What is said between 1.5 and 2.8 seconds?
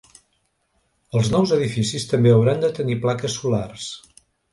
edificis també hauran de